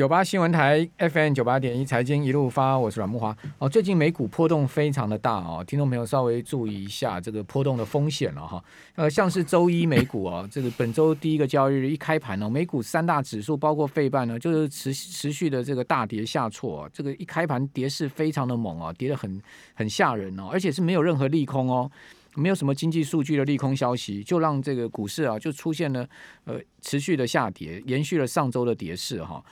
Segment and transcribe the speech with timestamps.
[0.00, 3.36] 九八新闻台 FM 九八点一财经一路发，我是阮木华。
[3.58, 8.64] 哦，最近美股波动非常的大哦，听众朋友稍微注意一下这个波动的风险了哈。
[8.94, 19.38] 呃，像是周一美股啊， 这个本周第一个交易日一开盘呢，美股三大指数包括费半呢，就是持持续的这个大跌下挫，这个一开盘跌势非常的猛啊，跌得很
[19.74, 21.90] 很吓人哦，而且是没有任何利空哦。
[22.36, 26.08] 没有什么经济数据的利空消息，就让这个股市啊就出现了
[26.44, 29.44] 呃持续的下跌，延续了上周的跌势哈。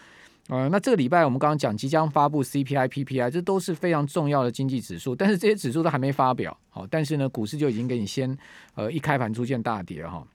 [0.49, 8.37] 呃，那这个礼拜我们刚刚讲即将发布 CPI、PPI，这都是非常重要的经济指数，但是这些指数都还没发表，好，但是呢，股市就已经给你先
[8.75, 10.27] 呃一开盘出现大跌哈。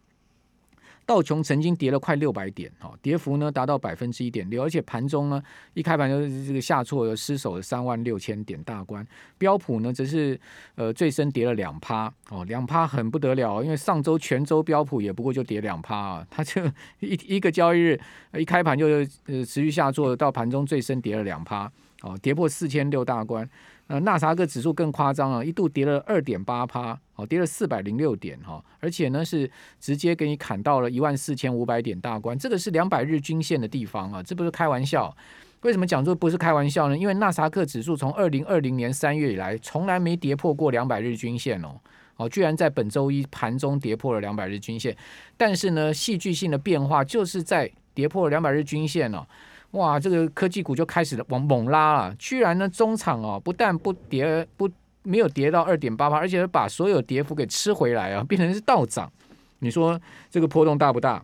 [1.05, 5.41] 道琼曾经跌了快六百点，哈，跌幅呢达到百分之一点六，而且盘中呢
[5.73, 9.05] 一开盘就是这个下挫，失守了三万六千点大关。
[9.37, 10.39] 标普呢则是
[10.75, 16.63] 呃最深跌了两趴，哦，两趴很不得了，因为上周全周标普也不过就跌两趴啊，它就
[17.01, 17.99] 一一个交易日
[18.33, 19.05] 一开盘就呃
[19.45, 23.49] 持续下挫，到盘中最深跌了两趴，哦，跌破四千六大关。
[23.87, 35.15] 呃，纳萨克指数更夸张啊，一度跌了二点八趴，哦，跌了四百零六点哈，而且呢是直接给你砍到了一万四千五百点大关，这个是两百日均线的地方啊，这不是开玩笑。
[35.61, 36.97] 为什么讲说不是开玩笑呢？
[36.97, 41.79] 因为纳萨克指数从二零二零年三月以来，从来没跌破过两百日均线哦，
[42.15, 44.95] 哦，居然在本周一盘中跌破了两百日均线，
[45.37, 49.25] 但是呢，戏剧性的变化就是在跌破了两百日均线哦。
[49.73, 54.69] 哇，这个科技股就开始了往猛拉了，居然呢中场哦不但不跌不
[55.03, 59.11] 没有跌到二点八八，而且把所有跌幅给吃回来啊，变成是倒涨。
[59.59, 59.99] 你说
[60.29, 61.23] 这个波动大不大？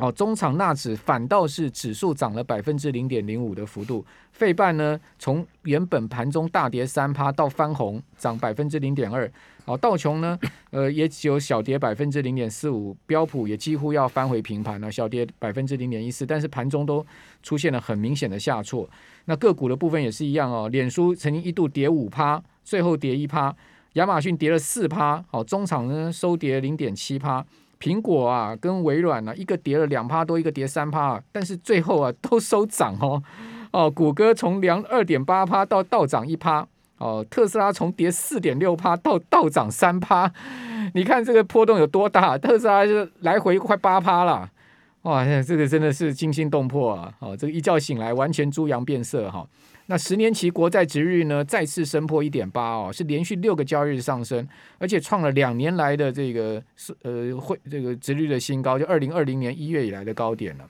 [0.00, 9.30] 哦，中场纳指反倒是指数涨了百分之零点零五的幅度，费半呢从原本盘中大跌三趴到翻红，涨百分之零点二。
[9.64, 10.38] 哦，道琼呢，
[10.70, 17.04] 呃，也只有小跌百分之零点四五，标普也几乎要翻回平盘了，小跌百分之零点一四，但是盘中都
[17.42, 18.88] 出现了很明显的下挫。
[19.26, 23.54] 那个股的部分也是一样哦，脸书曾经一度跌五趴，最后跌一趴，
[23.94, 27.44] 亚马逊跌了四趴，好，中场呢收跌零点七趴。
[27.80, 33.22] 苹果啊，跟微软呢、啊，一个跌了两趴多，一个跌三趴，但是最后啊都收涨哦。
[33.70, 36.66] 哦，谷歌从两二点八趴到倒涨一趴，
[36.96, 40.32] 哦，特斯拉从跌四点六趴到倒涨三趴，
[40.94, 42.38] 你看这个波动有多大？
[42.38, 44.50] 特斯拉就来回快八趴了，
[45.02, 47.12] 哇，这个真的是惊心动魄啊！
[47.20, 49.46] 哦，这个一觉醒来完全猪羊变色哈。
[49.90, 56.62] 那十年期国债殖率呢，再次升破一点八哦，是连续六个交易日上升，而且创了两年来的这个
[57.00, 60.68] 呃会这个殖率的新高，就二零二零年一月以来的高点了。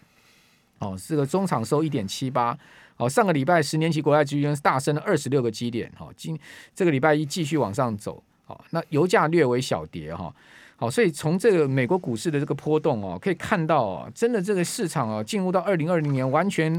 [0.79, 2.57] 哦，这个中场收一点七八，
[2.97, 6.39] 哦，上个礼拜十年期国债殖率大升了二十六个基点，哈、哦，今
[6.73, 10.27] 这个礼拜一继续往上走，哦，那油价略微小跌哈。
[10.27, 10.35] 哦
[10.81, 16.73] 好，所以从这个美国股市的这个波动哦，可以看到哦，真的这个市场哦，进入到二零二零年完全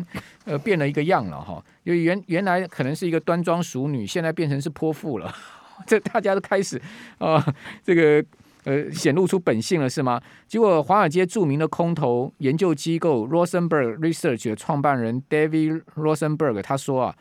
[0.45, 1.61] 呃变了一个样了哈。
[1.83, 5.29] 因为原原来可能是一个端庄淑女，现在变成是泼妇了，
[5.85, 6.81] 这大家都开始
[7.17, 7.45] 啊，
[7.83, 8.23] 这个
[8.63, 10.21] 呃显露出本性了是吗？
[10.47, 17.15] 结果华尔街著名的空头研究机构 Rosenberg Research 的创办人 David Rosenberg 他说啊，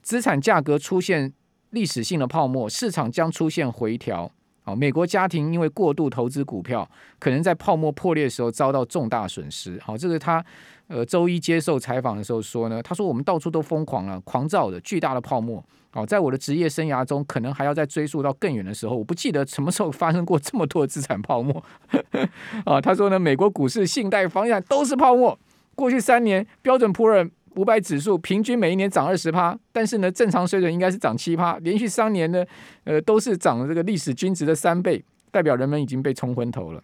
[0.00, 1.32] 资产价格出现
[1.70, 4.30] 历史性的泡沫，市场将出现回调。
[4.74, 6.88] 美国家庭因为过度投资股票，
[7.18, 9.78] 可能在泡沫破裂的时候遭到重大损失。
[9.84, 10.44] 好，这是他
[10.88, 15.64] 呃周一接受采访的时候说呢，他说我们到处都疯狂了，狂躁的巨大的泡沫。
[15.92, 21.64] 好，在我的职业生涯中，可能还要再追溯到更远的时候，我不记得什么时候发生过这么多资产泡沫。
[22.64, 25.38] 啊，他说呢，美国股市、信贷、房地产都是泡沫。
[25.74, 27.28] 过去三年，标准普尔。
[27.56, 32.44] 五百指数平均每一年涨二十趴，但是呢，正常水准应该是涨七趴，连续三年呢，
[32.84, 36.82] 呃，都是涨这个历史均值的三倍，代表人们已经被冲昏头了。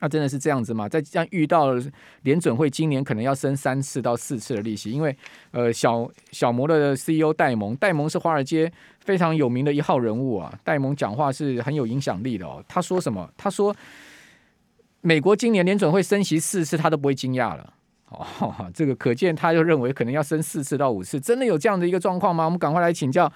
[0.00, 0.86] 那、真的是这样子吗？
[0.86, 1.82] 在这样遇到了
[2.22, 5.16] 联准会今年可能要升三次到四次的利息，因为
[5.50, 8.70] 呃，小小摩的 CEO 戴蒙，戴蒙是华尔街
[9.00, 12.62] 非常有名的一号人物啊，戴蒙讲话是很有影响力的哦。
[12.68, 13.26] 他说什么？
[13.36, 13.74] 他说
[15.00, 17.72] 美国今年联准会升息四次，他都不会惊讶了。
[18.40, 22.44] 哦，这个可见，他就认为可能要升四次到五次，真的有这样的一个状况吗？
[22.44, 23.30] 我们赶快来请教，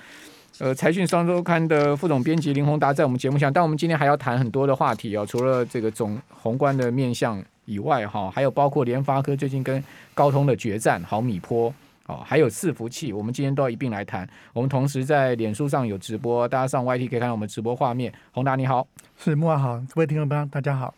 [0.59, 3.53] 呃，财讯双周刊的副总编辑林宏达在我们节目上。
[3.53, 9.83] 但我们今天还要谈很多的话题哦，除了这个总宏观的面向以外，哈，还有包括联发科最近跟
[10.15, 11.73] 高通的决战，毫米波，
[12.07, 14.29] 哦，还有伺服器，我们今天都要一并来谈。
[14.53, 18.13] 我们同时在脸书上有直播，大家上 YT 可以看到我们直播画面。
[18.33, 18.87] 宏达你好，
[19.19, 20.95] 是木啊好，各位听众朋友大家好。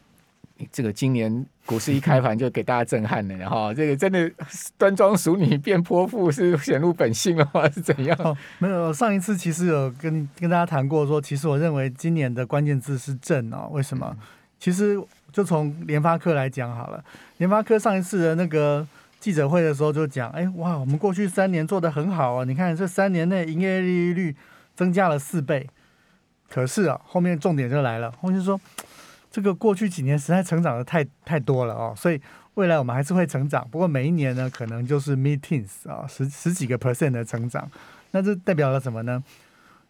[0.73, 4.31] 这个今年股市一开盘就给大家震撼了，然后 这个真的
[4.77, 7.69] 端庄淑女变泼妇是显露本性了吗？
[7.71, 8.17] 是怎样？
[8.23, 13.69] 哦，没有，上一次其实有跟跟大家谈过说，说其实我认为今年的关键字是正哦。
[13.73, 14.17] 为什么？
[14.59, 15.01] 其实
[15.33, 17.03] 就从联发科来讲好了，
[17.39, 18.87] 联发科上一次的那个
[19.19, 24.37] 记者会的时候就讲，哎，哇，我们过去三年做的很好啊，你看这三年内营业利率
[24.75, 25.67] 增加了四倍。
[26.53, 28.61] 可是啊，后面重点就来了，后面就说，
[29.31, 32.21] 这个过去几年实在成长的太太多了哦，所以
[32.55, 37.71] 未来我们还是会成长，不过每一年呢，可能就是 mid-teens 啊，十十几个 percent 的成长。
[38.11, 39.23] 那这代表了什么呢？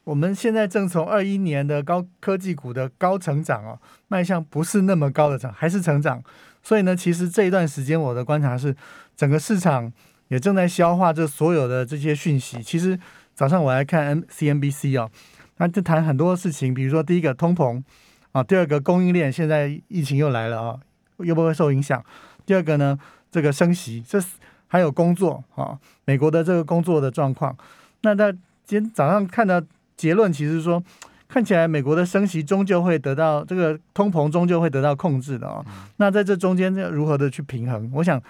[0.04, 3.78] 我们现在正从二一年的高科技股的高成长哦，
[4.08, 6.22] 迈向不是那么高的成，还是成长。
[6.62, 8.76] 所以呢，其实这一段时间我的观察是，
[9.16, 9.90] 整个市场
[10.28, 12.62] 也正在消化这所有的这些讯息。
[12.62, 12.98] 其实
[13.34, 15.10] 早上我来看 M C N B C 哦。
[15.56, 17.82] 那就谈很多事情，比如说第一个通膨
[18.32, 20.78] 啊，第二个供应链现在疫情又来了啊，
[21.18, 22.02] 又不会受影响。
[22.46, 22.98] 第二个呢，
[23.30, 24.22] 这个升息，这
[24.68, 27.56] 还有工作啊，美国的这个工作的状况。
[28.02, 28.30] 那在
[28.64, 29.60] 今天早上看到
[29.96, 30.82] 结论，其实说
[31.28, 35.64] 看起来美国的升息终究会得到这个通膨终究会得到控制的啊。
[35.96, 37.90] 那在这中间要如何的去平衡？
[37.94, 38.22] 我想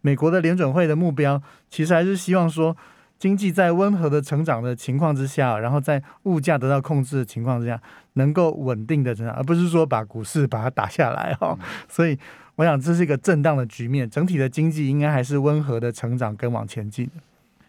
[0.00, 1.40] 美国的联准会的目标
[1.70, 2.76] 其实还是希望说。
[3.24, 7.80] 经济在温和的成长的情况之下，然后在物价得到控制的情况之下，
[8.12, 11.58] 能够稳定的成长，而不是说把股市把它打下来哈。
[11.88, 12.18] 所以，
[12.56, 17.08] 我想这是一个震荡的局面，整体的经济应该还是温和的成长跟往前进。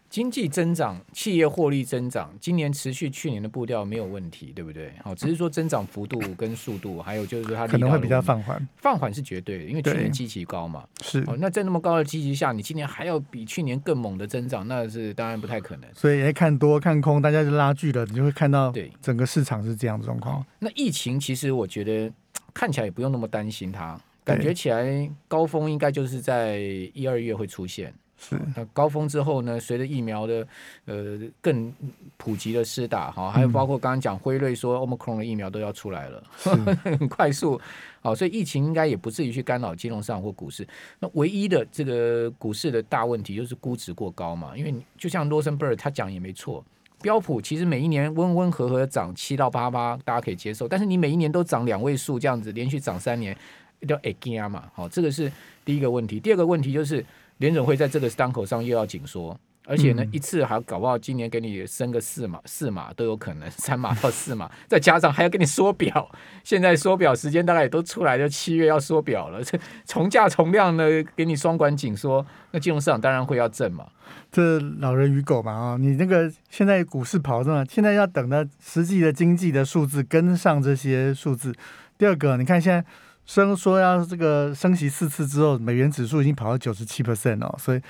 [0.09, 4.93] 经济增长，企业获利增长，今年持续去年的步调没有问题，对不对？
[5.03, 10.85] 好，只是说增长幅度跟速度，还有就是说它可能会比较放缓，放缓是绝对的，因为去年基期高嘛。
[11.01, 15.89] 是，哦那在那么高的基期下，你今年还要比去年更猛的增长，那是当然不太可能。
[15.93, 20.45] 所以，看多看空，大家就拉锯了，你就会看到对整个市场是这样的状况。
[20.59, 22.09] 那疫情其实我觉得
[22.53, 26.57] 看起来也不用那么担心它，感觉起来高峰应该就是在
[26.93, 27.93] 一二月会出现。
[28.17, 29.59] 是，那高峰之后呢？
[29.59, 30.47] 随着疫苗的
[30.85, 31.71] 呃更
[32.15, 37.59] 普及的施打，哈，还有包括刚刚讲辉瑞说 Omicron 的疫苗都要出来了，很 快速，
[38.01, 40.65] 好，所以疫情应该也不至于去干扰金融市场或股市。
[40.97, 46.63] 那唯一的这个股市的大问题就是估值过高嘛，因为就像罗森伯尔他讲也没错，
[47.01, 53.37] 标普其实每一年温温和和涨七到八八，大家可以接受，但是你每一年都涨两位数这样子，连续涨三年，
[53.85, 55.29] 叫 again 嘛，好，这个是
[55.65, 56.17] 第一个问题。
[56.17, 57.05] 第二个问题就是。
[57.37, 66.09] 联准会在这个当口上又要紧缩，而且呢，一次还搞不好今年给你升个四码、四码都有可能， 三码到四码，再加上还要给你缩表。
[66.45, 70.85] 现在缩表时间大概也都出来了，七月要缩表了，这 从价从量呢
[71.15, 73.85] 给你双管紧缩，那金融市场当然会要震嘛。
[74.31, 81.53] 这老人与狗嘛啊，你那个现在股市跑着呢，现在要等到实际的经济的数字跟上这些数字。
[81.97, 82.85] 第二个，你看现在。
[83.25, 87.81] 升说要这个升息四次之后，美元指数已经跑到九十七 percent 哦，所以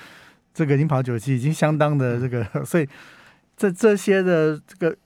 [0.54, 2.88] 这个已经跑九十七，已经相当的这个， 所以
[3.56, 4.96] 这这些的这个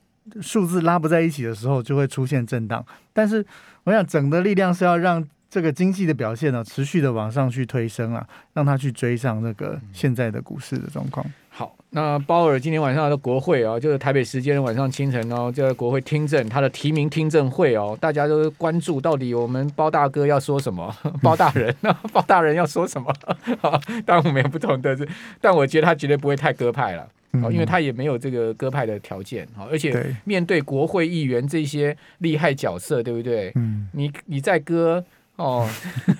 [0.41, 2.85] 数字拉不在一起的时候，就会出现震荡。
[3.11, 3.45] 但是
[3.83, 11.25] 我想整的力量是要让这个经济的表现呢持续的往上去推升啊，让它去追上那个现在的股市的状况。
[11.49, 21.75] 好，那鲍尔今天晚上的国会啊，就是台北时间晚上清晨哦，就在国会听证他的提名听证会哦，大家都关注到底我们包大哥要说什么， 包大人，
[22.13, 23.13] 包大人要说什么？
[23.59, 23.71] 好，
[24.05, 24.97] 当然我们也不同的，
[25.41, 27.05] 但我觉得他绝对不会太鸽派了，
[27.51, 33.51] 因为他也没有这个鸽派的条件，好，而且面对国会议员这些厉害角色，对不对？
[33.55, 35.03] 嗯，你你在鸽。
[35.41, 35.67] 哦，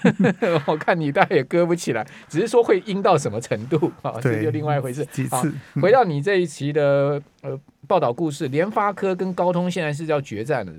[0.66, 4.16] 我看你大概也割不起来，只是说会阴到什么程度啊？
[4.20, 5.06] 这就另外一回事。
[5.12, 5.54] 几次？
[5.80, 10.74] 回到你这一期的呃报道故事，联发科跟高通现在是要决战的。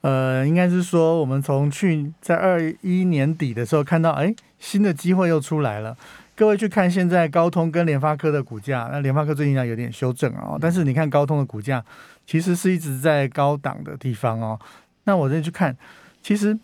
[0.00, 5.96] 呃，应该是说我们从去在二一年底的时候看到，哎，新的机会又出来了。
[6.34, 11.84] 各位去看现在高通跟联发科的股价，那联发科最近呢有点修正哦，但是你看高通的股价
[12.26, 14.58] 其实是一直在高档的地方哦。
[15.04, 15.76] 那我再去看，
[16.22, 16.58] 其实。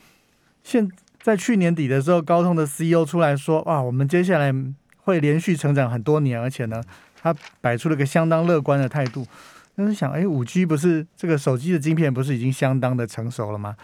[0.63, 0.91] 现
[1.21, 4.53] 在去年底的时候，高通的 CEO 出来说：“哇，我们接下来
[4.99, 6.83] 会连续成长很多年，而且呢，
[7.21, 9.27] 他摆出了个相当乐观的态度。”
[9.77, 13.77] 那是想，哎，五 G 不是这个手机的晶片不是已经相当的成熟了吗？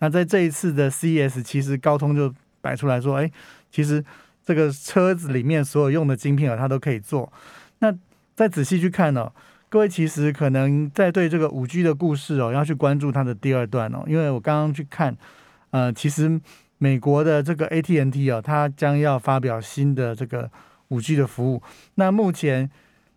[0.00, 3.30] 那在这一次的 CES，其实高通就摆出来说：“哎，
[3.70, 4.04] 其实
[4.44, 7.32] 这个车子里面所有用的晶片啊，它都可以做。”
[7.80, 7.94] 那
[8.34, 9.30] 再仔细去看呢，
[9.68, 15.16] 各位其实可能在对这个五 G 的故事哦，要去关注它的第二段哦，因为我刚刚去看。
[15.76, 16.40] 呃，其实
[16.78, 20.50] 美国的这个 AT&T 啊，它将要发表新的这个
[20.88, 21.62] 五 G 的服务。
[21.96, 22.70] 那目前，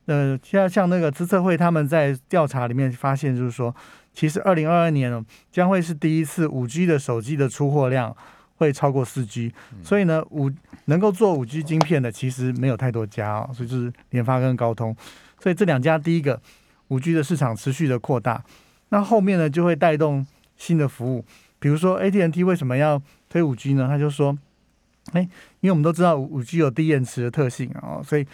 [0.08, 3.74] 呃，像像那个资策会他们在调查里面发现，就是说，
[4.14, 8.14] 其实二零二二年呢，将会是第一次五 G 的手机的出货量
[8.58, 9.54] 会超过四 G。
[9.82, 10.52] 所以呢，五
[10.86, 14.94] 能够做五 G 晶片的其实没有太多家哦，所以就是联发跟高通。
[15.40, 16.42] 所以这两家第一个
[16.90, 18.44] 五 G 的市场持续的扩大，
[18.90, 21.24] 那后面呢就会带动新的服务。
[21.60, 23.88] 比如说，AT&T 为什么要推五 G 呢？
[23.88, 24.38] 他就说，
[25.12, 25.22] 哎，
[25.60, 28.26] 因为我们都知道五 G 有低延迟的特性哦，所以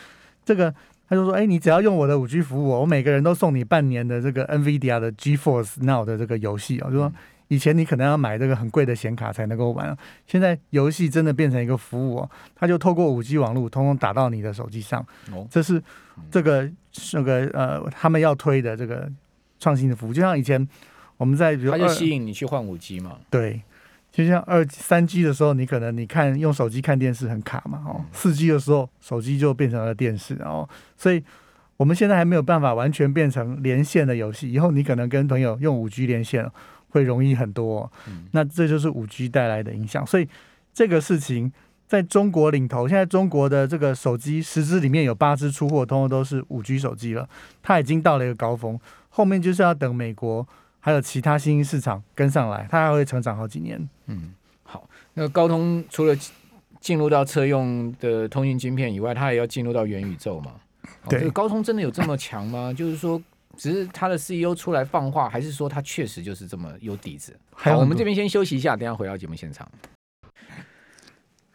[0.44, 0.74] 这个
[1.10, 7.12] 他就说，哎，你只要用我的五 G 服务，我每个人都送你半年的这个 NVIDIA 的 GeForce Now 的这个游戏啊，就说
[7.48, 15.06] 以前你可能要买这个很贵的显卡才能够玩，现在游戏真的变成一个服务哦，他就透过五 G 网络，通通打到你的手机上，
[15.50, 15.82] 这是
[16.32, 19.08] 这个这个呃他们要推的这个
[19.60, 20.68] 创新的服务，就像以前
[21.18, 23.62] 我们在比如它就吸引你去换五 G 嘛，对。
[24.12, 31.22] 就像二三 G 的时候，你可能你看用手机看电视很卡嘛，哦，四 G 的时候手机就变成了电视，哦，所以
[31.76, 36.50] 我们现在还没有办法完全变成连线的游戏，以后你可能跟朋友用五 G 连线
[36.92, 37.92] 会容易很多，哦，
[38.32, 40.08] 那这就是五 G 带来的影响。
[40.08, 40.26] 所以
[40.74, 41.52] 这个事情
[41.86, 47.28] 在中国领头，现在中国的这个手机十支里面有八支出货，通通都是五 G 手机了，
[47.62, 48.80] 它已经到了一个高峰，
[49.10, 50.48] 后面就是要等美国。
[50.86, 53.90] 还有其他新兴市场跟上来，它还会成长好几年。
[54.06, 56.16] 嗯，好，那高通除了
[56.80, 60.52] 进入到车用的通讯晶片以外，它也要进入到元宇宙嘛？
[61.10, 62.72] 对，这个高通真的有这么强吗？
[62.78, 63.20] 就是说，
[63.58, 67.36] 只是他的 CEO 出来放话，还是说他确实就是这么有底子？
[67.50, 69.68] 好，我们这边先休息一下，等下回到节目现场。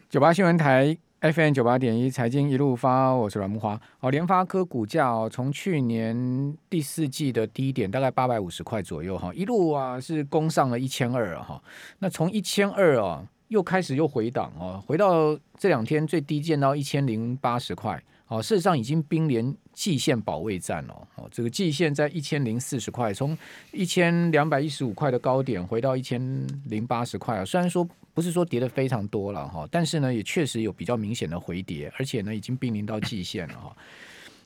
[0.08, 0.98] 九八新闻台。
[1.20, 3.78] FM 九八点一财经一路发，我是阮慕驊。
[3.98, 11.62] 好，联发科股价哦，从去年第四季的低点大概八百五十块左右哈，一路啊是攻上了一千二啊哈。
[11.98, 18.02] 那从一千二啊又开始又回档哦，回到这两天最低见到一千零八十块。
[18.28, 21.08] 哦，事实上已经濒临季线保卫战了。
[21.16, 23.36] 哦，这个季线在一千零四十块，从
[23.72, 27.44] 一千两百一十五块的高点回到一千零八十块啊。
[27.44, 33.76] 虽然说不是说跌得非常多了哈，但是呢也确实有比较明显的回跌，而且呢已经濒临到季线了哈。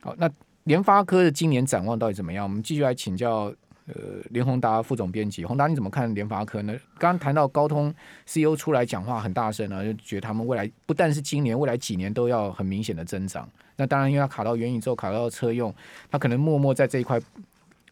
[0.00, 0.30] 好，那
[0.64, 2.44] 联发科的今年展望到底怎么样？
[2.44, 3.54] 我们继续来请教。
[3.86, 3.94] 呃，
[4.30, 6.72] 林宏达副总编辑，宏达你怎么看联发科呢？
[6.96, 7.94] 刚刚谈到高通
[8.24, 13.46] CEO 出来讲话很大声啊，就觉得他们未来不但是今年，未来几年都要很明显的增长。
[13.76, 15.70] 那当然，因为他卡到元宇宙，卡到车用，
[16.10, 17.20] 他可能默默在这一块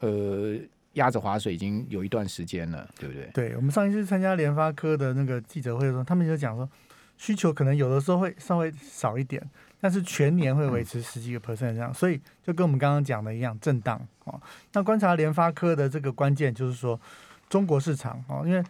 [0.01, 0.57] 呃
[0.95, 3.31] 压着划水已经有一段时间了，对不对？
[3.33, 6.69] 对，我们上一次参加联发科的那个记者会的时候，他们就讲说，
[7.17, 9.43] 需求可能有的时候会稍微少一点。
[9.85, 14.41] 但是全年会维持十几个 percent 这样，所以就跟我们刚刚讲的一样，震荡哦。
[14.75, 17.01] 那观察联发科的这个关键就是说，
[17.49, 18.63] 中国市场哦，因为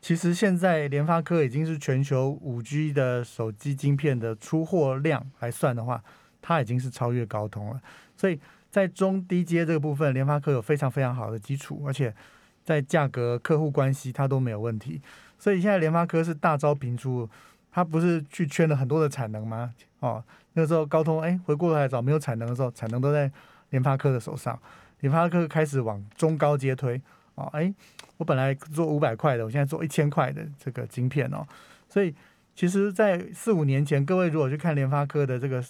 [0.00, 6.02] 其实现在联发科已经是全球五 G 的手机晶片的出货量来算的话，
[6.46, 7.80] 它已经是超越高通了。
[8.14, 8.38] 所以
[8.70, 12.14] 在中低阶这个部分，联发科有非常非常好的基础，而且
[12.62, 15.00] 在价格、客户关系它都没有问题。
[15.38, 17.26] 所以现在联发科是大招频出，
[17.72, 19.72] 它不是去圈了很多的产能吗？
[20.00, 20.22] 哦。
[20.56, 23.28] 那个时候高通哎，回过头来找没有产能的时候，产能都在
[23.70, 24.56] 联发科的手上。
[25.00, 27.00] 联发科开始往中高阶推
[27.34, 27.74] 哦，哎，
[28.18, 31.44] 我本来做五百块的，我现在做一千块的这个晶片哦。
[31.88, 32.14] 所以
[32.54, 35.60] 其实，在四五年前，各位如果去看联发科的这个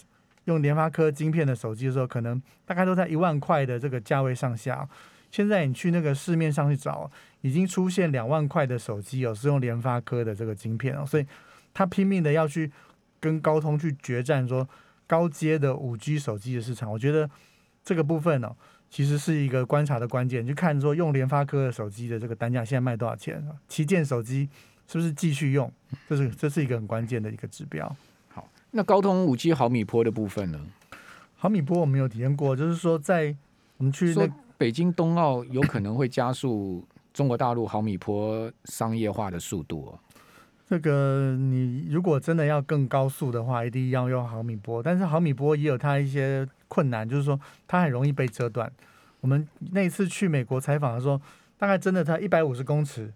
[0.45, 4.87] 用联发科晶片的手机的时候，可能大概都在一万块的这个价位上下。
[5.29, 7.11] 现在你去那个市面上去找，
[7.41, 11.25] 已经出现两万块的手机哦，是用联发科的这个晶片哦，所以
[11.73, 12.71] 他拼命的要去。
[13.17, 14.69] 跟高通去决战，说
[15.07, 17.27] 高阶的五 G 手机的市场，我觉得
[17.83, 18.55] 这个部分呢、
[18.91, 20.45] 其实是一个观察的关键。
[20.45, 24.47] 就看说用联发科的手机的这个单价现在卖多少钱，旗舰手机
[24.85, 25.71] 是不是继续用，
[26.07, 27.95] 这是这是一个很关键的一个指标。
[28.75, 30.59] 好，那高通五 G 毫米波的部分呢？
[31.35, 33.33] 毫米波我没有体验过，就是说在
[33.77, 34.27] 我们去那
[34.57, 39.99] 北京冬奥有可能会加速中国大陆毫米波商业化的速度哦。
[40.67, 44.81] 这个你如果真的要更高速的话，一定要用毫米波。
[44.83, 48.69] 但是毫米波也有它一些困难，就是说它很容易被折断。
[49.21, 51.21] 我们那一次去美国采访的时候，
[51.57, 53.13] 大概真的在一百五十公尺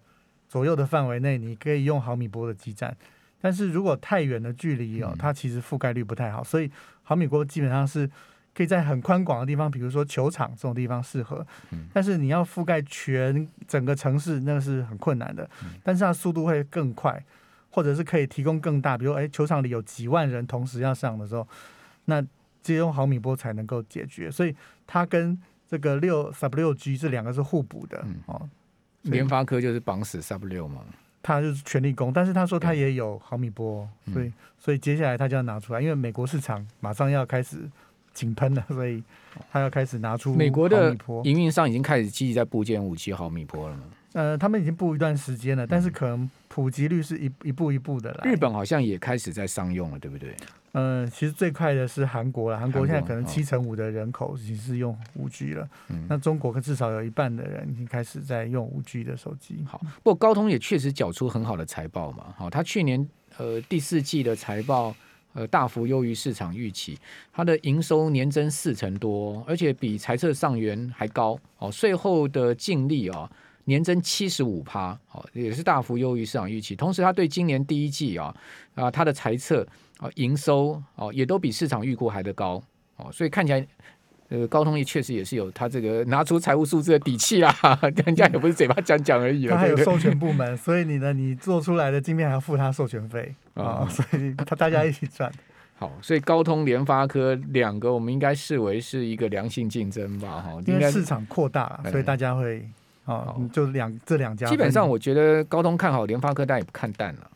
[0.47, 2.95] 左右的范围内，你可以用毫米波的基站。
[3.41, 6.43] 但是如果太远的距离哦，它其实覆盖率不太好。
[6.43, 6.69] 所以
[7.03, 8.09] 毫米波基本上是
[8.53, 11.45] 可以在很宽广的地方，比如说球场这种地方适合。
[11.93, 15.49] 但是你要覆盖全整个城市，那是很困难的。
[15.83, 17.23] 但是它速度会更快。
[17.71, 21.47] 或者是可以提供更大，比如哎，球场里有几万人同时要上的时候，
[22.05, 22.19] 那
[22.63, 24.29] 只有用毫米波才能够解决。
[24.31, 24.55] 所以
[24.87, 28.49] 它跟这个六 sub 六 G 这两个是互补的、嗯、哦。
[29.03, 30.81] 联发科就是绑死 sub 六嘛，
[31.21, 37.69] 他就是全力攻，但是他说他也有毫米波，嗯、所以所以接下来他就要拿出来，因为美国市场马上要开始
[38.13, 39.03] 井喷了，所以
[39.51, 43.83] 他要开始拿出美国的营运上已经开始积极在部件五七毫米波了嘛。
[44.13, 48.31] 呃，他们已经布一段时间了，但是可能普及率是一一步一步的来。
[48.31, 50.35] 日本好像也开始在商用了，对不对？
[50.71, 55.69] 呃，其实最快的是韩国了，韩国现在可能七成五的人口已经是用五 G 了。
[55.89, 59.63] 嗯，那中国至少有一半的人已经开始在用五 G 的手机。
[59.67, 62.33] 好，不过高通也确实缴出很好的财报嘛。
[62.35, 64.95] 好，他去年呃第四季的财报
[65.33, 66.97] 呃大幅优于市场预期，
[67.31, 71.71] 它的营收年增四成多，而且比财测上元还高哦。
[71.71, 73.31] 税后的净利啊、哦、
[73.65, 76.75] 年增七十五趴，哦也是大幅优于市场预期。
[76.75, 78.35] 同时，它对今年第一季啊
[78.75, 79.65] 啊它的财测
[79.97, 82.61] 啊营收哦也都比市场预估还得高
[82.97, 83.67] 哦，所以看起来。
[84.29, 87.51] 呃，高通也确实也是有他这个拿出财务数字的底气啊，
[88.05, 89.45] 人家也不是嘴巴讲讲而已。
[89.49, 95.31] 他还有授权部门，所以你呢，你做出来的晶片还要付他授权费 啊，所以他大家一起赚。
[95.77, 100.41] 好，所以高通、联发科两个，我们应该视为是一个良性竞争吧？
[100.41, 102.63] 哈，因为市场扩大，所以大家会
[103.05, 104.45] 啊，就两这两家。
[104.47, 107.31] 基本上，我觉得高通看好，联发科但也不看淡了。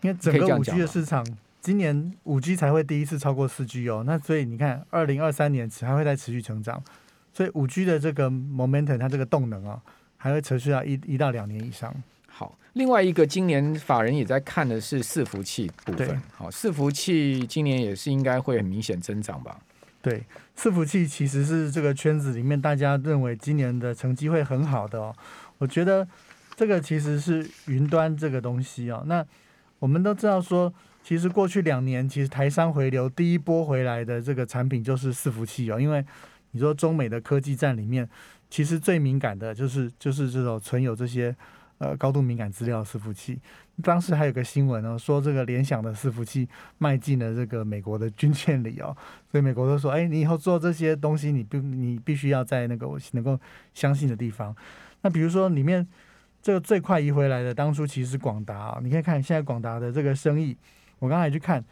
[0.00, 1.26] 因为整个五 G 的市场。
[1.62, 6.82] 今年五 G 才会第一次超过四 G 哦，那所以你看，二零二三年还会再持续成长，
[7.32, 9.80] 所以五 G 的这个 momentum 它这个动能啊，
[10.16, 11.94] 还会持续到一一到两年以上。
[12.26, 19.56] 好，另外一个今年法人也在看的是伺服器部分，好，伺服器今年也是应该会很明显增长吧？
[20.00, 20.20] 对，
[20.58, 25.14] 伺服器其实是这个圈子里面大家认为今年的成绩会很好的哦。
[25.58, 26.08] 我觉得
[26.56, 29.04] 这个其实是云端这个东西哦。
[29.06, 29.24] 那
[29.78, 30.74] 我们都知道说。
[31.02, 36.04] 其实过去两年，其实台商回流第一波回来的这个产品就是伺服器哦，因为
[36.52, 38.08] 你说中美的科技战里面，
[38.48, 41.34] 其实最敏感的就是就是这种存有这些
[41.78, 43.40] 呃高度敏感资料的伺服器。
[43.82, 48.96] 当时还有个新闻哦，说这个联想的伺服器卖进了这个美国的军舰里哦，
[49.30, 53.38] 所以美国都说，哎，你以后做这些东西，你必你必须要在那个我能够
[53.74, 54.54] 相信的地方。
[55.00, 55.84] 那比如说里面
[56.40, 60.56] 这个最快移回来的，当初其实是广达啊，你可以看现在广达的这个生意。
[61.02, 61.64] 我刚才去看，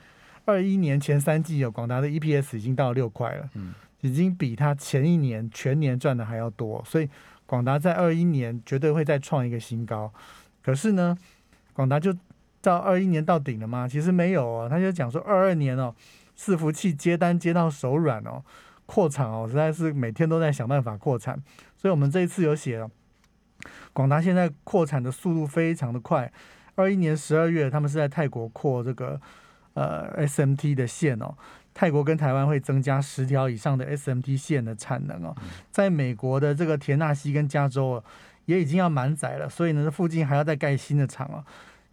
[0.45, 7.09] 二一年前三季有广达的 EPS 已经到六块了，嗯，已经比它前一年全年赚的还要多，所以
[7.47, 10.13] 广达在二一年绝对会再创一个新高。
[10.65, 11.17] 可是呢，
[11.73, 12.13] 广达就
[12.61, 13.87] 到二一年到顶了吗？
[13.87, 15.95] 其实没有哦，他就讲说二二年哦，
[16.37, 18.43] 伺服器接单接到手软哦，
[18.87, 21.41] 扩产哦，实在是每天都在想办法扩产。
[21.77, 22.91] 所以我们这一次有写了，
[23.93, 26.33] 广达现在扩产的速度非常的快。
[26.75, 29.21] 二一年十二月，他们是在泰国扩这个
[29.75, 31.35] 呃 SMT 的线哦。
[31.73, 35.35] 泰国跟台湾会增加十条以上的 SMT 线的产能哦。
[35.71, 38.05] 在美国的这个田纳西跟加州哦，
[38.47, 41.45] 也已经要满载了，所以呢，这附近还要再盖新的厂哦。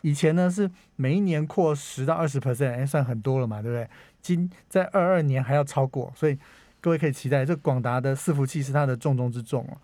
[0.01, 3.87] 以前呢是每一年扩十到二十 percent，哎，算很多了嘛，对不对？
[4.21, 6.37] 今在二二年还要超过，所以
[6.81, 9.77] 各位可以期待，这广达的伺服器是它的重中之重哦，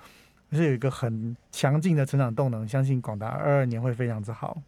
[0.51, 4.61] 是有一个很强劲的成长动能，相信广达二二年会非常之好。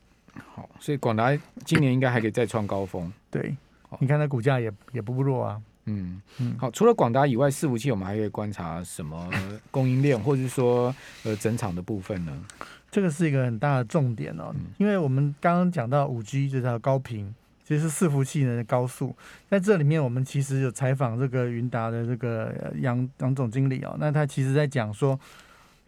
[0.53, 3.11] 好，所以广达今年应该还可以再创高峰。
[3.29, 3.55] 对，
[3.99, 5.61] 你看它股价也也不弱啊。
[5.85, 6.55] 嗯嗯。
[6.57, 9.29] 好，除了广达以外，伺服器我们还可以观察什么
[9.71, 10.93] 供应链，或者是说
[11.23, 12.31] 呃整场的部分呢？
[12.89, 19.15] 这个是一个很大的重点哦，嗯、因为我们刚刚讲到五 G 这条高频，其实是伺服器的高速，
[19.49, 25.19] 在这里面我们其实有采访这个云达的这个杨杨总经理哦，那他其实在讲说，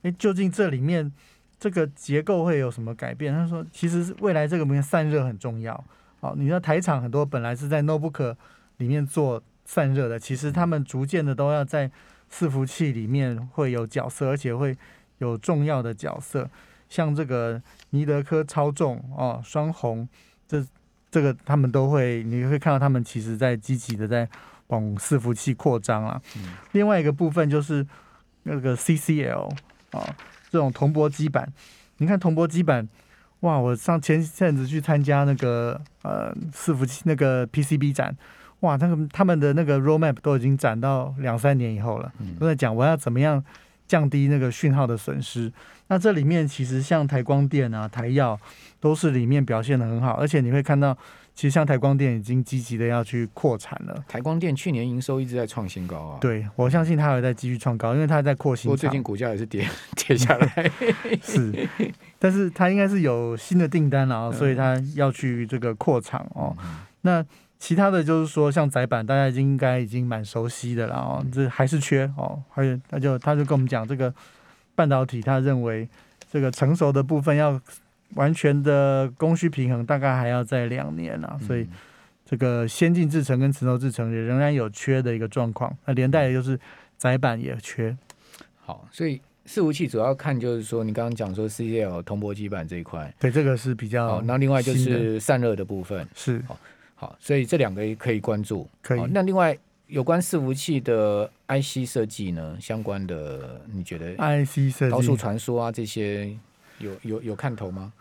[0.02, 1.12] 哎，究竟这里面。
[1.60, 3.34] 这个结构会有什么改变？
[3.34, 5.84] 他说，其实未来这个里面散热很重要。
[6.20, 8.36] 好，你知道台厂很多本来是在 notebook
[8.78, 11.90] 里面做散热的，其实他们逐渐的都要在
[12.32, 14.78] 伺服器里面会有角色，而且会
[15.18, 16.50] 有重要的角色。
[16.90, 20.08] 像这个尼德科超重哦，双红，
[20.48, 20.66] 这
[21.10, 24.30] 这个他们都会，你会看到他们其实在积极的在
[24.68, 26.22] 往伺服器扩张啊。
[26.74, 27.86] 另外一个部分就是
[28.44, 29.52] 那个 CCL
[29.92, 30.16] 啊。
[30.58, 31.48] 这种铜箔基板，
[31.98, 32.90] 你看铜箔基板，
[33.42, 33.60] 哇！
[33.60, 38.18] 我上前阵子去参加那个呃伺服器那个 PCB 展，
[38.62, 43.44] 哇，那个他们的那个 roadmap 都已经展到两三年以后了，都在讲我要怎么样
[43.88, 45.54] 降低那个讯号的损失。
[45.90, 48.40] 那这里面其实像台光电啊、台药
[48.80, 50.98] 都是里面表现的很好，而且你会看到。
[51.38, 54.04] 其实像台光电已经积极的要去扩产了。
[54.08, 56.18] 台光电去年营收一直在创新高啊。
[56.20, 58.64] 对，我相信它还在继续创高，因为它在扩新。
[58.64, 59.64] 不过最近股价也是跌
[59.96, 60.72] 跌下来。
[61.22, 61.70] 是，
[62.18, 66.58] 但是它应该是有新的订单了，所以它要去这个扩厂哦。
[66.60, 67.24] 嗯、那
[67.60, 71.24] 其他的就是说，像载板，大家已经应该已经蛮熟悉的了哦。
[71.32, 74.12] 这还是缺哦，而且他就他就跟我们讲，这个
[74.74, 75.88] 半导体，他认为
[76.32, 77.62] 这个成熟的部分要。
[78.16, 81.68] 完全的供需平衡大概还要再两年啊，所以
[82.26, 85.76] 这个先进制程跟成熟制程也仍然有缺的一个状况。
[85.86, 86.60] 那连带的就是
[86.98, 87.96] 载板也缺。
[88.58, 94.22] 好，所以伺服器主要看就是说，你刚刚讲说 CCL 铜箔基板这一块，对，这个是比较。
[94.22, 96.60] 那另外就是散热的部分是好，
[96.96, 98.68] 好，所以这两个也可以关注。
[98.82, 99.02] 可以。
[99.12, 102.58] 那另外有关伺服器的 IC 设计呢？
[102.60, 106.36] 相关的你觉得 IC 设计、高速传输啊这些？
[106.80, 107.92] 有有有看头吗？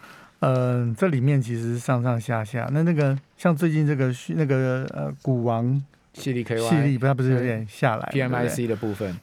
[0.40, 9.18] 嗯、呃，这里面其实上上下下，那那个像最近这个那个呃股王系力 KY 系力，不，它不是有点下来 PMIC 的部分，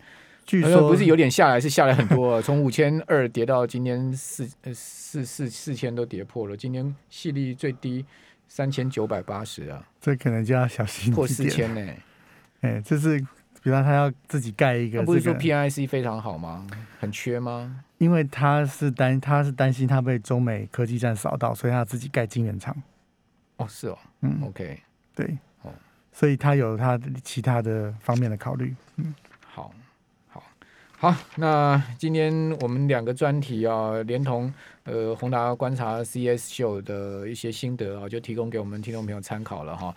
[0.46, 8.04] 据说不是有点下来，是下来很多，从五千二跌到今天四呃四四四千都跌破了，今天系力最低
[8.48, 11.94] 三千九百八十啊，这可能就要小心破四千呢，
[12.62, 13.24] 哎，这是。
[13.62, 16.68] 比方他要自己盖一个、这个，不是说 PIC 非常好吗？
[17.00, 17.80] 很缺吗？
[18.04, 22.76] 因为他是担他是担心他被中美科技战扫到，所以他自己盖晶圆厂。
[23.56, 24.78] 哦，是哦，嗯，OK，
[25.16, 25.72] 对，哦，
[26.12, 28.76] 所以他有他其他的方面的考虑。
[28.98, 29.72] 嗯，好，
[30.28, 30.44] 好，
[30.98, 39.96] 好，那今天我们两个专题啊，连同呃宏达观察 CES 秀的一些心得啊，就提供给我们听众朋友参考了哈。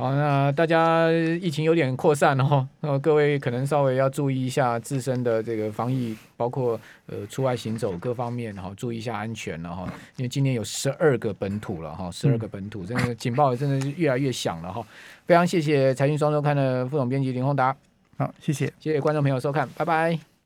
[0.00, 9.84] 好，那大家疫情有点扩散哦，那 各位可能稍微要注意一下自身的这个防疫，包括呃出外行走各方面然后，注意一下安全了哈。
[10.16, 14.82] 因为今年有十二个本土了哈，十二个本土，真的警报真的是越来越响了哈。
[15.26, 17.76] 非常谢谢财经双周刊的副总编辑林宏达，
[18.16, 20.29] 好，谢谢，谢谢观众朋友收看，拜拜。